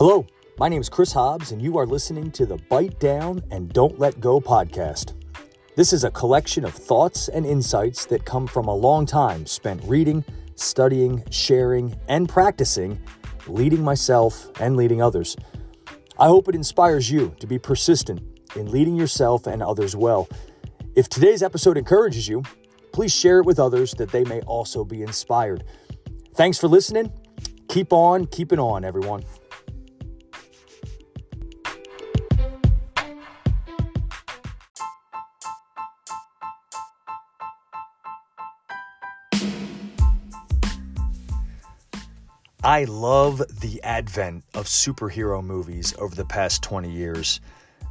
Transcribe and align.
Hello, 0.00 0.26
my 0.58 0.66
name 0.66 0.80
is 0.80 0.88
Chris 0.88 1.12
Hobbs, 1.12 1.52
and 1.52 1.60
you 1.60 1.76
are 1.76 1.84
listening 1.84 2.30
to 2.30 2.46
the 2.46 2.56
Bite 2.70 2.98
Down 2.98 3.42
and 3.50 3.70
Don't 3.70 3.98
Let 3.98 4.18
Go 4.18 4.40
podcast. 4.40 5.12
This 5.76 5.92
is 5.92 6.04
a 6.04 6.10
collection 6.10 6.64
of 6.64 6.72
thoughts 6.72 7.28
and 7.28 7.44
insights 7.44 8.06
that 8.06 8.24
come 8.24 8.46
from 8.46 8.66
a 8.66 8.74
long 8.74 9.04
time 9.04 9.44
spent 9.44 9.84
reading, 9.84 10.24
studying, 10.54 11.22
sharing, 11.30 11.94
and 12.08 12.30
practicing, 12.30 12.98
leading 13.46 13.84
myself 13.84 14.48
and 14.58 14.74
leading 14.74 15.02
others. 15.02 15.36
I 16.18 16.28
hope 16.28 16.48
it 16.48 16.54
inspires 16.54 17.10
you 17.10 17.36
to 17.38 17.46
be 17.46 17.58
persistent 17.58 18.22
in 18.56 18.70
leading 18.70 18.96
yourself 18.96 19.46
and 19.46 19.62
others 19.62 19.94
well. 19.94 20.30
If 20.96 21.10
today's 21.10 21.42
episode 21.42 21.76
encourages 21.76 22.26
you, 22.26 22.42
please 22.92 23.14
share 23.14 23.40
it 23.40 23.44
with 23.44 23.58
others 23.58 23.92
that 23.96 24.12
they 24.12 24.24
may 24.24 24.40
also 24.46 24.82
be 24.82 25.02
inspired. 25.02 25.64
Thanks 26.36 26.56
for 26.56 26.68
listening. 26.68 27.12
Keep 27.68 27.92
on 27.92 28.26
keeping 28.28 28.58
on, 28.58 28.82
everyone. 28.82 29.24
I 42.62 42.84
love 42.84 43.38
the 43.60 43.82
advent 43.82 44.44
of 44.52 44.66
superhero 44.66 45.42
movies 45.42 45.94
over 45.98 46.14
the 46.14 46.26
past 46.26 46.62
20 46.62 46.90
years. 46.90 47.40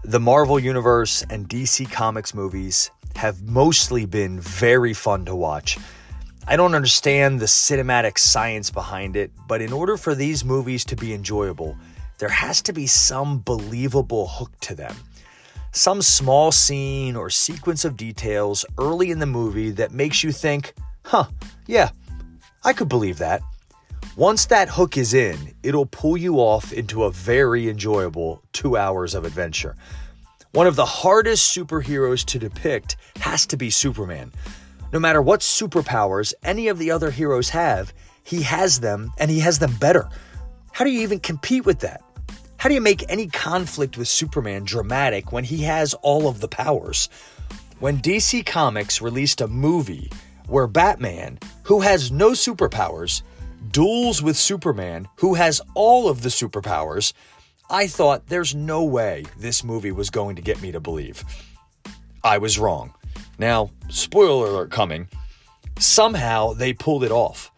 The 0.03 0.19
Marvel 0.19 0.59
Universe 0.59 1.25
and 1.31 1.49
DC 1.49 1.91
Comics 1.91 2.35
movies 2.35 2.91
have 3.15 3.41
mostly 3.41 4.05
been 4.05 4.39
very 4.39 4.93
fun 4.93 5.25
to 5.25 5.35
watch. 5.35 5.79
I 6.47 6.55
don't 6.55 6.75
understand 6.75 7.39
the 7.39 7.47
cinematic 7.47 8.19
science 8.19 8.69
behind 8.69 9.15
it, 9.15 9.31
but 9.47 9.63
in 9.63 9.73
order 9.73 9.97
for 9.97 10.13
these 10.13 10.45
movies 10.45 10.85
to 10.85 10.95
be 10.95 11.15
enjoyable, 11.15 11.75
there 12.19 12.29
has 12.29 12.61
to 12.61 12.71
be 12.71 12.85
some 12.85 13.39
believable 13.39 14.27
hook 14.27 14.51
to 14.61 14.75
them. 14.75 14.95
Some 15.71 16.03
small 16.03 16.51
scene 16.51 17.15
or 17.15 17.31
sequence 17.31 17.85
of 17.85 17.97
details 17.97 18.65
early 18.77 19.09
in 19.09 19.17
the 19.17 19.25
movie 19.25 19.71
that 19.71 19.93
makes 19.93 20.23
you 20.23 20.31
think, 20.31 20.75
huh, 21.05 21.25
yeah, 21.65 21.89
I 22.63 22.73
could 22.73 22.87
believe 22.87 23.17
that. 23.17 23.41
Once 24.19 24.47
that 24.47 24.67
hook 24.67 24.97
is 24.97 25.13
in, 25.13 25.53
it'll 25.63 25.85
pull 25.85 26.17
you 26.17 26.41
off 26.41 26.73
into 26.73 27.05
a 27.05 27.09
very 27.09 27.69
enjoyable 27.69 28.43
two 28.51 28.75
hours 28.75 29.15
of 29.15 29.23
adventure. 29.23 29.77
One 30.51 30.67
of 30.67 30.75
the 30.75 30.85
hardest 30.85 31.55
superheroes 31.55 32.25
to 32.25 32.37
depict 32.37 32.97
has 33.21 33.45
to 33.45 33.55
be 33.55 33.69
Superman. 33.69 34.33
No 34.91 34.99
matter 34.99 35.21
what 35.21 35.39
superpowers 35.39 36.33
any 36.43 36.67
of 36.67 36.77
the 36.77 36.91
other 36.91 37.11
heroes 37.11 37.47
have, 37.51 37.93
he 38.21 38.41
has 38.41 38.81
them 38.81 39.13
and 39.19 39.31
he 39.31 39.39
has 39.39 39.59
them 39.59 39.73
better. 39.79 40.09
How 40.73 40.83
do 40.83 40.91
you 40.91 40.99
even 40.99 41.21
compete 41.21 41.65
with 41.65 41.79
that? 41.79 42.01
How 42.57 42.67
do 42.67 42.75
you 42.75 42.81
make 42.81 43.09
any 43.09 43.27
conflict 43.27 43.97
with 43.97 44.09
Superman 44.09 44.65
dramatic 44.65 45.31
when 45.31 45.45
he 45.45 45.59
has 45.63 45.93
all 45.93 46.27
of 46.27 46.41
the 46.41 46.49
powers? 46.49 47.07
When 47.79 47.99
DC 47.99 48.45
Comics 48.45 49.01
released 49.01 49.39
a 49.39 49.47
movie 49.47 50.11
where 50.47 50.67
Batman, 50.67 51.39
who 51.63 51.79
has 51.79 52.11
no 52.11 52.31
superpowers, 52.31 53.21
duels 53.71 54.21
with 54.21 54.37
Superman, 54.37 55.07
who 55.17 55.33
has 55.35 55.61
all 55.73 56.09
of 56.09 56.21
the 56.21 56.29
superpowers, 56.29 57.13
I 57.69 57.87
thought 57.87 58.27
there's 58.27 58.55
no 58.55 58.83
way 58.83 59.25
this 59.37 59.63
movie 59.63 59.91
was 59.91 60.09
going 60.09 60.35
to 60.35 60.41
get 60.41 60.61
me 60.61 60.71
to 60.71 60.79
believe. 60.79 61.23
I 62.23 62.37
was 62.39 62.59
wrong. 62.59 62.93
Now, 63.37 63.69
spoiler 63.89 64.47
alert 64.47 64.71
coming. 64.71 65.07
Somehow 65.77 66.53
they 66.53 66.73
pulled 66.73 67.03
it 67.03 67.11
off. 67.11 67.51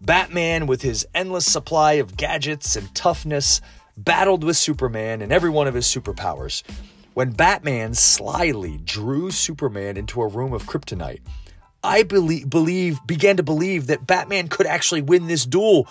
Batman, 0.00 0.66
with 0.66 0.82
his 0.82 1.06
endless 1.14 1.46
supply 1.46 1.94
of 1.94 2.16
gadgets 2.16 2.76
and 2.76 2.94
toughness, 2.94 3.60
battled 3.96 4.44
with 4.44 4.56
Superman 4.56 5.22
and 5.22 5.32
every 5.32 5.50
one 5.50 5.66
of 5.66 5.74
his 5.74 5.86
superpowers. 5.86 6.62
When 7.14 7.32
Batman 7.32 7.94
slyly 7.94 8.78
drew 8.84 9.32
Superman 9.32 9.96
into 9.96 10.22
a 10.22 10.28
room 10.28 10.52
of 10.52 10.66
kryptonite, 10.66 11.20
I 11.82 12.02
believe, 12.02 12.50
believe 12.50 12.98
began 13.06 13.36
to 13.36 13.42
believe 13.42 13.86
that 13.86 14.06
Batman 14.06 14.48
could 14.48 14.66
actually 14.66 15.02
win 15.02 15.26
this 15.26 15.44
duel. 15.44 15.88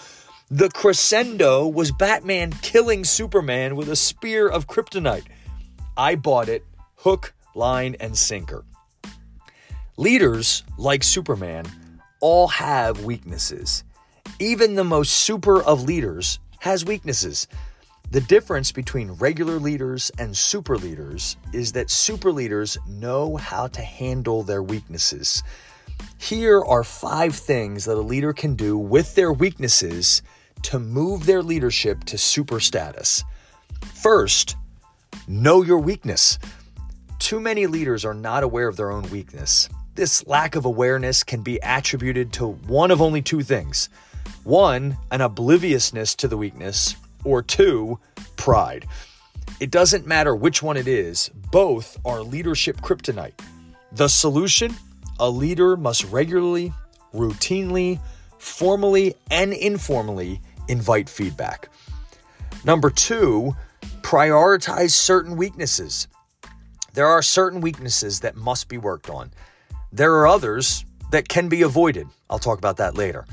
The 0.49 0.69
crescendo 0.69 1.67
was 1.67 1.91
Batman 1.91 2.51
killing 2.61 3.03
Superman 3.03 3.75
with 3.75 3.89
a 3.89 3.95
spear 3.95 4.47
of 4.47 4.67
kryptonite. 4.67 5.25
I 5.95 6.15
bought 6.15 6.49
it 6.49 6.65
hook, 6.95 7.33
line, 7.55 7.95
and 7.99 8.17
sinker. 8.17 8.63
Leaders 9.97 10.63
like 10.77 11.03
Superman 11.03 11.65
all 12.19 12.47
have 12.47 13.03
weaknesses. 13.03 13.83
Even 14.39 14.75
the 14.75 14.83
most 14.83 15.11
super 15.13 15.61
of 15.63 15.83
leaders 15.83 16.39
has 16.59 16.85
weaknesses. 16.85 17.47
The 18.11 18.21
difference 18.21 18.71
between 18.71 19.11
regular 19.11 19.59
leaders 19.59 20.11
and 20.17 20.35
super 20.35 20.77
leaders 20.77 21.35
is 21.51 21.73
that 21.73 21.89
super 21.89 22.31
leaders 22.31 22.77
know 22.87 23.35
how 23.35 23.67
to 23.67 23.81
handle 23.81 24.43
their 24.43 24.63
weaknesses. 24.63 25.43
Here 26.17 26.61
are 26.63 26.83
five 26.83 27.35
things 27.35 27.85
that 27.85 27.97
a 27.97 28.01
leader 28.01 28.33
can 28.33 28.55
do 28.55 28.77
with 28.77 29.15
their 29.15 29.31
weaknesses 29.31 30.21
to 30.63 30.79
move 30.79 31.25
their 31.25 31.43
leadership 31.43 32.03
to 32.05 32.17
super 32.17 32.59
status. 32.59 33.23
First, 33.81 34.55
know 35.27 35.61
your 35.61 35.79
weakness. 35.79 36.39
Too 37.19 37.39
many 37.39 37.67
leaders 37.67 38.05
are 38.05 38.13
not 38.13 38.43
aware 38.43 38.67
of 38.67 38.75
their 38.75 38.91
own 38.91 39.09
weakness. 39.09 39.69
This 39.95 40.25
lack 40.27 40.55
of 40.55 40.65
awareness 40.65 41.23
can 41.23 41.41
be 41.41 41.59
attributed 41.63 42.33
to 42.33 42.47
one 42.47 42.91
of 42.91 43.01
only 43.01 43.21
two 43.21 43.41
things 43.41 43.89
one, 44.43 44.97
an 45.11 45.21
obliviousness 45.21 46.15
to 46.15 46.27
the 46.27 46.37
weakness, 46.37 46.95
or 47.23 47.41
two, 47.41 47.99
pride. 48.35 48.85
It 49.59 49.71
doesn't 49.71 50.05
matter 50.05 50.35
which 50.35 50.61
one 50.61 50.77
it 50.77 50.87
is, 50.87 51.29
both 51.51 51.97
are 52.05 52.21
leadership 52.21 52.81
kryptonite. 52.81 53.39
The 53.91 54.07
solution 54.07 54.75
a 55.19 55.29
leader 55.29 55.78
must 55.78 56.03
regularly, 56.05 56.73
routinely, 57.13 58.00
formally, 58.38 59.16
and 59.31 59.53
informally 59.53 60.41
invite 60.67 61.09
feedback. 61.09 61.69
Number 62.63 62.89
two, 62.89 63.56
prioritize 64.01 64.91
certain 64.91 65.35
weaknesses. 65.38 66.07
There 66.94 67.07
are 67.07 67.22
certain 67.22 67.61
weaknesses 67.61 68.19
that 68.22 68.35
must 68.35 68.67
be 68.69 68.77
worked 68.77 69.09
on. 69.09 69.31
There 69.91 70.13
are 70.16 70.27
others 70.27 70.85
that 71.11 71.27
can 71.27 71.47
be 71.47 71.61
avoided. 71.61 72.07
I'll 72.29 72.39
talk 72.39 72.57
about 72.57 72.77
that 72.77 72.97
later. 72.97 73.25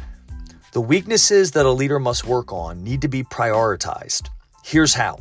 The 0.72 0.80
weaknesses 0.80 1.52
that 1.52 1.66
a 1.66 1.70
leader 1.70 1.98
must 1.98 2.26
work 2.26 2.52
on 2.52 2.82
need 2.82 3.00
to 3.02 3.08
be 3.08 3.22
prioritized. 3.22 4.28
Here's 4.64 4.94
how. 4.94 5.18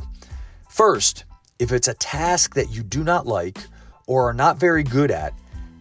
First, 0.68 1.24
if 1.58 1.72
it's 1.72 1.88
a 1.88 1.94
task 1.94 2.54
that 2.54 2.70
you 2.70 2.82
do 2.82 3.04
not 3.04 3.26
like 3.26 3.58
or 4.06 4.28
are 4.28 4.34
not 4.34 4.58
very 4.58 4.82
good 4.82 5.10
at, 5.10 5.32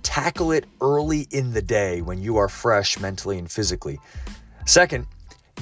tackle 0.03 0.51
it 0.51 0.65
early 0.81 1.27
in 1.31 1.53
the 1.53 1.61
day 1.61 2.01
when 2.01 2.21
you 2.21 2.37
are 2.37 2.49
fresh 2.49 2.99
mentally 2.99 3.39
and 3.39 3.49
physically. 3.49 3.99
Second, 4.65 5.07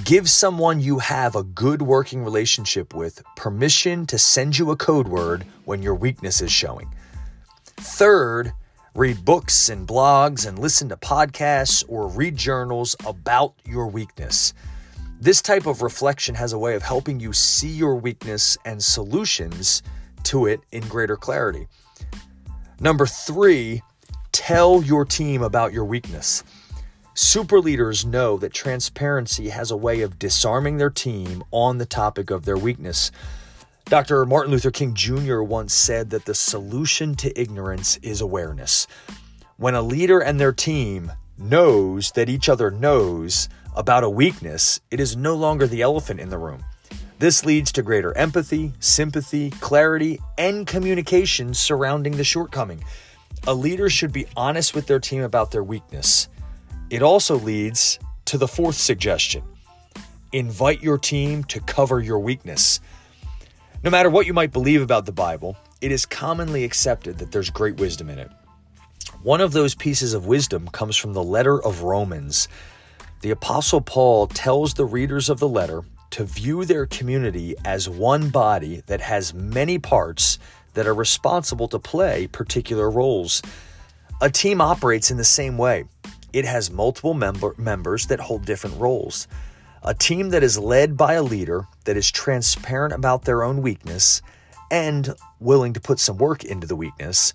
give 0.04 0.30
someone 0.30 0.80
you 0.80 1.00
have 1.00 1.36
a 1.36 1.44
good 1.44 1.82
working 1.82 2.24
relationship 2.24 2.94
with 2.94 3.24
permission 3.36 4.06
to 4.08 4.18
send 4.18 4.58
you 4.58 4.72
a 4.72 4.76
code 4.76 5.08
word 5.08 5.46
when 5.66 5.82
your 5.82 5.96
weakness 5.96 6.42
is 6.42 6.52
showing. 6.52 6.94
Third, 7.78 8.52
read 8.94 9.24
books 9.24 9.70
and 9.70 9.88
blogs 9.88 10.48
and 10.48 10.60
listen 10.60 10.90
to 10.90 10.98
podcasts 10.98 11.84
or 11.88 12.08
read 12.08 12.36
journals 12.36 12.96
about 13.06 13.54
your 13.66 13.88
weakness. 13.88 14.54
This 15.20 15.42
type 15.42 15.68
of 15.68 15.82
reflection 15.82 16.36
has 16.36 16.52
a 16.54 16.60
way 16.60 16.76
of 16.76 16.82
helping 16.82 17.20
you 17.20 17.32
see 17.32 17.70
your 17.70 17.96
weakness 17.96 18.58
and 18.66 18.84
solutions 18.84 19.84
to 20.24 20.48
it 20.48 20.62
in 20.72 20.82
greater 20.88 21.16
clarity. 21.16 21.68
Number 22.80 23.06
three, 23.06 23.84
Tell 24.32 24.82
your 24.82 25.04
team 25.04 25.42
about 25.42 25.74
your 25.74 25.84
weakness. 25.84 26.44
Super 27.14 27.60
leaders 27.60 28.06
know 28.06 28.38
that 28.38 28.54
transparency 28.54 29.50
has 29.50 29.72
a 29.72 29.78
way 29.78 30.02
of 30.02 30.18
disarming 30.18 30.78
their 30.78 30.90
team 30.90 31.44
on 31.52 31.78
the 31.78 31.86
topic 31.86 32.32
of 32.32 32.46
their 32.46 32.58
weakness. 32.58 33.12
Dr. 33.86 34.26
Martin 34.26 34.52
Luther 34.52 34.72
King 34.72 34.94
Jr. 34.94 35.42
once 35.42 35.74
said 35.74 36.12
that 36.12 36.24
the 36.24 36.34
solution 36.34 37.16
to 37.16 37.40
ignorance 37.40 37.98
is 37.98 38.22
awareness. 38.22 38.88
When 39.58 39.76
a 39.76 39.82
leader 39.82 40.20
and 40.20 40.40
their 40.40 40.54
team 40.54 41.12
knows 41.38 42.12
that 42.12 42.30
each 42.30 42.48
other 42.48 42.72
knows 42.72 43.50
about 43.76 44.06
a 44.06 44.10
weakness, 44.10 44.80
it 44.92 45.02
is 45.02 45.18
no 45.18 45.36
longer 45.36 45.68
the 45.68 45.82
elephant 45.82 46.22
in 46.22 46.30
the 46.30 46.38
room. 46.38 46.64
This 47.20 47.46
leads 47.46 47.72
to 47.74 47.84
greater 47.84 48.18
empathy, 48.18 48.72
sympathy, 48.80 49.50
clarity, 49.50 50.20
and 50.38 50.66
communication 50.66 51.54
surrounding 51.54 52.16
the 52.16 52.24
shortcoming. 52.24 52.84
A 53.48 53.54
leader 53.56 53.90
should 53.90 54.14
be 54.14 54.28
honest 54.38 54.76
with 54.76 54.86
their 54.86 55.00
team 55.00 55.24
about 55.24 55.50
their 55.50 55.64
weakness. 55.64 56.30
It 56.92 57.02
also 57.02 57.40
leads 57.40 57.98
to 58.26 58.38
the 58.38 58.48
fourth 58.48 58.76
suggestion 58.76 59.44
invite 60.32 60.82
your 60.82 60.98
team 60.98 61.44
to 61.46 61.60
cover 61.60 62.00
your 62.00 62.20
weakness. 62.20 62.80
No 63.84 63.90
matter 63.90 64.10
what 64.10 64.28
you 64.28 64.34
might 64.34 64.54
believe 64.54 64.82
about 64.82 65.06
the 65.06 65.12
Bible, 65.12 65.58
it 65.82 65.92
is 65.92 66.06
commonly 66.06 66.64
accepted 66.64 67.18
that 67.18 67.32
there's 67.32 67.50
great 67.50 67.78
wisdom 67.78 68.10
in 68.10 68.20
it. 68.20 68.32
One 69.24 69.42
of 69.42 69.52
those 69.52 69.76
pieces 69.76 70.14
of 70.14 70.28
wisdom 70.28 70.68
comes 70.70 70.96
from 70.96 71.14
the 71.14 71.24
letter 71.24 71.62
of 71.62 71.82
Romans. 71.82 72.48
The 73.22 73.32
Apostle 73.32 73.82
Paul 73.82 74.28
tells 74.28 74.76
the 74.76 74.86
readers 74.86 75.30
of 75.30 75.40
the 75.40 75.50
letter 75.50 75.82
to 76.12 76.24
view 76.24 76.64
their 76.64 76.86
community 76.86 77.56
as 77.66 77.90
one 77.90 78.30
body 78.30 78.84
that 78.86 79.02
has 79.02 79.34
many 79.34 79.80
parts 79.80 80.38
that 80.74 80.88
are 80.88 80.94
responsible 80.94 81.68
to 81.70 81.80
play 81.80 82.28
particular 82.28 82.90
roles. 82.90 83.42
A 84.22 84.30
team 84.30 84.62
operates 84.62 85.12
in 85.12 85.18
the 85.18 85.24
same 85.24 85.58
way. 85.58 85.86
It 86.34 86.46
has 86.46 86.72
multiple 86.72 87.14
member, 87.14 87.56
members 87.58 88.08
that 88.08 88.20
hold 88.20 88.46
different 88.46 88.80
roles. 88.80 89.28
A 89.84 89.94
team 89.94 90.30
that 90.30 90.44
is 90.44 90.58
led 90.58 90.96
by 90.96 91.14
a 91.14 91.24
leader 91.24 91.68
that 91.86 91.98
is 91.98 92.12
transparent 92.12 92.94
about 92.94 93.26
their 93.26 93.44
own 93.44 93.62
weakness 93.62 94.22
and 94.70 95.14
willing 95.40 95.74
to 95.74 95.82
put 95.82 96.00
some 96.00 96.18
work 96.18 96.44
into 96.44 96.68
the 96.68 96.76
weakness 96.76 97.34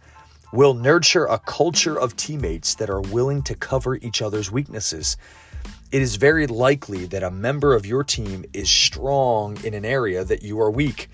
will 0.52 0.74
nurture 0.74 1.26
a 1.26 1.38
culture 1.38 1.98
of 1.98 2.16
teammates 2.16 2.76
that 2.76 2.88
are 2.88 3.00
willing 3.00 3.42
to 3.42 3.54
cover 3.54 3.96
each 3.96 4.22
other's 4.22 4.50
weaknesses. 4.50 5.16
It 5.92 6.02
is 6.02 6.16
very 6.16 6.46
likely 6.46 7.06
that 7.06 7.22
a 7.22 7.30
member 7.30 7.74
of 7.74 7.84
your 7.84 8.04
team 8.04 8.44
is 8.52 8.70
strong 8.70 9.58
in 9.64 9.74
an 9.74 9.84
area 9.84 10.24
that 10.24 10.42
you 10.42 10.60
are 10.60 10.70
weak. 10.70 11.08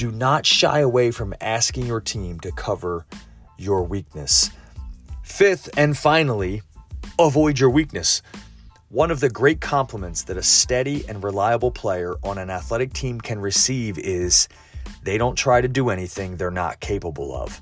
Do 0.00 0.10
not 0.10 0.46
shy 0.46 0.78
away 0.78 1.10
from 1.10 1.34
asking 1.42 1.84
your 1.84 2.00
team 2.00 2.40
to 2.40 2.50
cover 2.52 3.04
your 3.58 3.82
weakness. 3.82 4.48
Fifth 5.22 5.68
and 5.76 5.94
finally, 5.94 6.62
avoid 7.18 7.58
your 7.58 7.68
weakness. 7.68 8.22
One 8.88 9.10
of 9.10 9.20
the 9.20 9.28
great 9.28 9.60
compliments 9.60 10.22
that 10.22 10.38
a 10.38 10.42
steady 10.42 11.04
and 11.06 11.22
reliable 11.22 11.70
player 11.70 12.14
on 12.24 12.38
an 12.38 12.48
athletic 12.48 12.94
team 12.94 13.20
can 13.20 13.40
receive 13.40 13.98
is 13.98 14.48
they 15.02 15.18
don't 15.18 15.36
try 15.36 15.60
to 15.60 15.68
do 15.68 15.90
anything 15.90 16.38
they're 16.38 16.50
not 16.50 16.80
capable 16.80 17.36
of. 17.36 17.60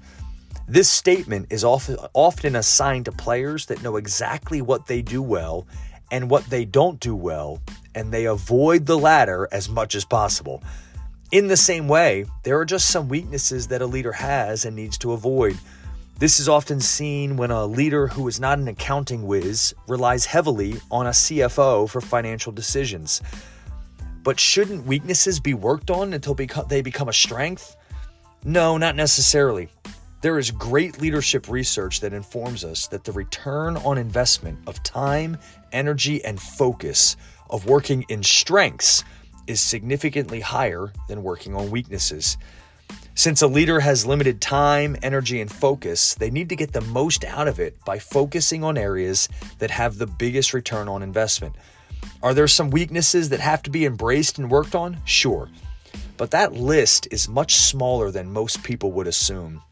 This 0.69 0.89
statement 0.89 1.49
is 1.51 1.65
often 1.65 2.55
assigned 2.55 3.07
to 3.07 3.11
players 3.11 3.67
that 3.67 3.83
know 3.83 3.97
exactly 3.97 4.63
what 4.63 4.87
they 4.87 5.03
do 5.03 5.23
well 5.23 5.67
and 6.13 6.31
what 6.31 6.49
they 6.51 6.65
don't 6.65 7.01
do 7.01 7.17
well, 7.17 7.61
and 7.97 8.13
they 8.13 8.27
avoid 8.27 8.87
the 8.87 8.97
latter 8.97 9.49
as 9.51 9.69
much 9.69 9.97
as 9.97 10.05
possible. 10.05 10.63
In 11.31 11.47
the 11.47 11.59
same 11.59 11.89
way, 11.89 12.25
there 12.43 12.59
are 12.59 12.65
just 12.65 12.89
some 12.89 13.11
weaknesses 13.11 13.67
that 13.69 13.83
a 13.83 13.87
leader 13.87 14.13
has 14.13 14.65
and 14.65 14.75
needs 14.75 14.97
to 14.99 15.13
avoid. 15.13 15.59
This 16.19 16.41
is 16.41 16.49
often 16.49 16.81
seen 16.81 17.37
when 17.37 17.51
a 17.51 17.67
leader 17.67 18.07
who 18.07 18.27
is 18.29 18.41
not 18.41 18.59
an 18.59 18.67
accounting 18.67 19.27
whiz 19.27 19.75
relies 19.87 20.25
heavily 20.25 20.81
on 20.91 21.07
a 21.07 21.11
CFO 21.11 21.87
for 21.91 22.01
financial 22.01 22.51
decisions. 22.51 23.21
But 24.23 24.41
shouldn't 24.41 24.87
weaknesses 24.87 25.39
be 25.39 25.53
worked 25.53 25.91
on 25.91 26.15
until 26.15 26.33
they 26.33 26.81
become 26.81 27.11
a 27.11 27.13
strength? 27.13 27.77
No, 28.43 28.79
not 28.79 28.97
necessarily. 28.97 29.69
There 30.23 30.39
is 30.39 30.51
great 30.51 30.99
leadership 30.99 31.47
research 31.51 32.01
that 32.01 32.15
informs 32.15 32.65
us 32.65 32.87
that 32.87 33.05
the 33.05 33.13
return 33.13 33.77
on 33.77 33.99
investment 33.99 34.59
of 34.67 34.83
time, 34.83 35.37
energy, 35.73 36.25
and 36.25 36.41
focus 36.41 37.19
of 37.51 37.67
working 37.67 38.07
in 38.09 38.23
strengths 38.23 39.05
is 39.49 39.61
significantly 39.61 40.41
higher 40.41 40.93
than 41.09 41.23
working 41.23 41.55
on 41.55 41.71
weaknesses. 41.71 42.37
Since 43.15 43.43
a 43.43 43.49
leader 43.49 43.81
has 43.81 44.07
limited 44.07 44.41
time, 44.41 44.97
energy, 45.03 45.41
and 45.41 45.51
focus, 45.51 46.15
they 46.15 46.31
need 46.31 46.49
to 46.51 46.57
get 46.57 46.73
the 46.73 46.81
most 46.83 47.25
out 47.25 47.49
of 47.49 47.59
it 47.59 47.77
by 47.85 47.99
focusing 47.99 48.63
on 48.63 48.79
areas 48.79 49.29
that 49.59 49.73
have 49.73 49.99
the 49.99 50.07
biggest 50.07 50.55
return 50.55 50.87
on 50.87 51.03
investment. 51.03 51.57
Are 52.23 52.33
there 52.33 52.47
some 52.47 52.71
weaknesses 52.71 53.29
that 53.31 53.41
have 53.41 53.63
to 53.65 53.71
be 53.71 53.85
embraced 53.85 54.39
and 54.39 54.51
worked 54.51 54.77
on? 54.77 54.99
Sure. 55.05 55.49
But 56.17 56.31
that 56.31 56.53
list 56.53 57.09
is 57.11 57.29
much 57.29 57.57
smaller 57.57 58.11
than 58.11 58.33
most 58.33 58.63
people 58.63 58.93
would 58.93 59.07
assume. 59.09 59.63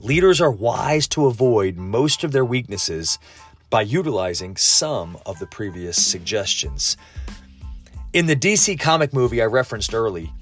Leaders 0.00 0.40
are 0.40 0.50
wise 0.50 1.08
to 1.08 1.26
avoid 1.26 1.76
most 1.76 2.22
of 2.22 2.30
their 2.30 2.44
weaknesses 2.44 3.18
by 3.70 3.82
utilizing 3.82 4.56
some 4.56 5.18
of 5.26 5.38
the 5.40 5.46
previous 5.46 6.00
suggestions. 6.00 6.96
In 8.18 8.26
the 8.26 8.34
DC 8.34 8.80
comic 8.80 9.12
movie 9.12 9.40
I 9.40 9.44
referenced 9.44 9.94
early, 9.94 10.32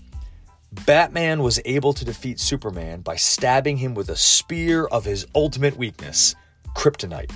Batman 0.87 1.43
was 1.43 1.61
able 1.67 1.93
to 1.93 2.07
defeat 2.07 2.41
Superman 2.41 3.03
by 3.03 3.17
stabbing 3.17 3.77
him 3.77 3.95
with 3.95 4.09
a 4.09 4.17
spear 4.17 4.87
of 4.87 5.05
his 5.05 5.27
ultimate 5.35 5.77
weakness, 5.77 6.35
kryptonite. 6.75 7.31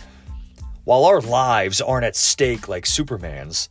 While 0.84 1.04
our 1.04 1.20
lives 1.20 1.82
aren't 1.82 2.06
at 2.06 2.16
stake 2.16 2.68
like 2.68 2.86
Superman's, 2.86 3.68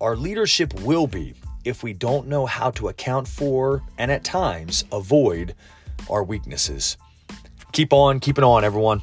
our 0.00 0.16
leadership 0.16 0.74
will 0.80 1.06
be 1.06 1.34
if 1.64 1.84
we 1.84 1.92
don't 1.92 2.26
know 2.26 2.46
how 2.46 2.72
to 2.72 2.88
account 2.88 3.28
for 3.28 3.80
and 3.96 4.10
at 4.10 4.24
times 4.24 4.84
avoid 4.90 5.54
our 6.10 6.24
weaknesses. 6.24 6.96
Keep 7.70 7.92
on 7.92 8.18
keeping 8.18 8.42
on, 8.42 8.64
everyone. 8.64 9.02